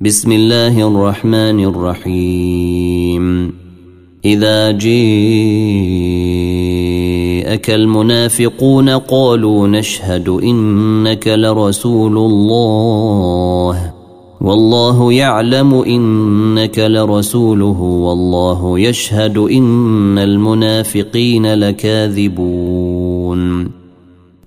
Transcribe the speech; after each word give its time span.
بسم 0.00 0.32
الله 0.32 0.88
الرحمن 0.88 1.64
الرحيم. 1.64 3.54
إذا 4.24 4.70
جيءك 4.70 4.90
المنافقون 7.70 8.88
قالوا 8.88 9.68
نشهد 9.68 10.28
إنك 10.28 11.28
لرسول 11.28 12.18
الله. 12.18 13.92
والله 14.40 15.12
يعلم 15.12 15.74
إنك 15.74 16.78
لرسوله. 16.78 17.80
والله 17.80 18.78
يشهد 18.78 19.38
إن 19.38 20.18
المنافقين 20.18 21.54
لكاذبون. 21.54 23.38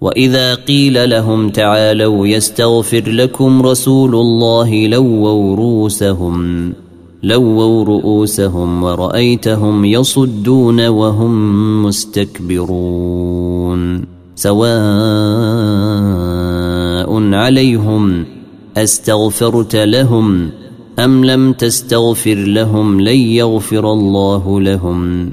وإذا 0.00 0.54
قيل 0.54 1.10
لهم 1.10 1.48
تعالوا 1.48 2.26
يستغفر 2.26 3.10
لكم 3.10 3.62
رسول 3.62 4.14
الله 4.14 4.86
لووا 4.86 5.56
رؤوسهم 5.56 6.72
لووا 7.22 7.84
رؤوسهم 7.84 8.82
ورأيتهم 8.82 9.84
يصدون 9.84 10.86
وهم 10.86 11.82
مستكبرون 11.86 13.40
سواء 14.36 14.70
عليهم 17.34 18.24
أستغفرت 18.76 19.76
لهم 19.76 20.50
أم 20.98 21.24
لم 21.24 21.52
تستغفر 21.52 22.34
لهم 22.34 23.00
لن 23.00 23.18
يغفر 23.18 23.92
الله 23.92 24.60
لهم 24.60 25.32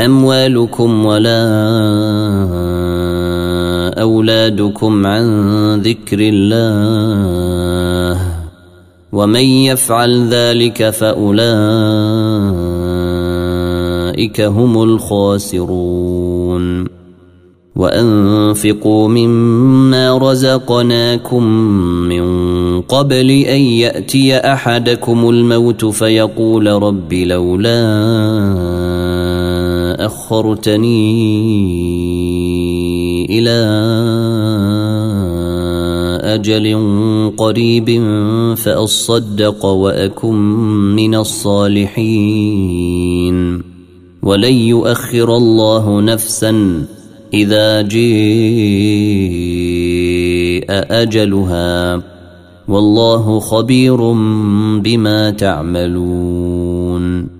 أموالكم 0.00 1.06
ولا 1.06 1.46
أولادكم 4.02 5.06
عن 5.06 5.24
ذكر 5.80 6.18
الله 6.20 8.20
ومن 9.12 9.40
يفعل 9.40 10.28
ذلك 10.28 10.90
فأولئك 10.90 11.46
هم 14.40 14.82
الخاسرون. 14.82 16.96
وأنفقوا 17.76 19.08
مما 19.08 20.18
رزقناكم 20.18 21.44
من 22.08 22.24
قبل 22.80 23.30
أن 23.30 23.60
يأتي 23.60 24.36
أحدكم 24.36 25.28
الموت 25.28 25.84
فيقول 25.84 26.66
رب 26.66 27.12
لولا 27.12 27.82
اخرتني 30.26 31.06
إلى 33.30 33.58
أجل 36.34 36.66
قريب 37.36 37.88
فأصدق 38.56 39.66
وأكن 39.66 40.36
من 40.96 41.14
الصالحين. 41.14 42.16
ولن 44.22 44.54
يؤخر 44.54 45.36
الله 45.36 46.00
نفسا 46.00 46.82
إذا 47.34 47.82
جيء 47.82 48.06
أجلها. 50.70 52.02
والله 52.68 53.40
خبير 53.40 54.12
بما 54.82 55.30
تعملون. 55.30 57.35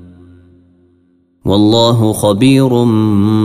والله 1.47 2.13
خبير 2.13 2.69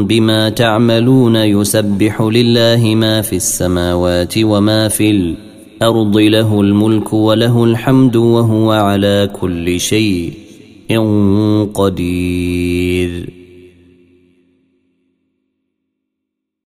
بما 0.03 0.49
تعملون 0.49 1.35
يسبح 1.35 2.21
لله 2.21 2.95
ما 2.95 3.21
في 3.21 3.35
السماوات 3.35 4.33
وما 4.37 4.87
في 4.87 5.11
الأرض 5.11 6.17
له 6.17 6.61
الملك 6.61 7.13
وله 7.13 7.63
الحمد 7.63 8.15
وهو 8.15 8.71
على 8.71 9.29
كل 9.41 9.79
شيء 9.79 10.33
قدير. 11.73 13.40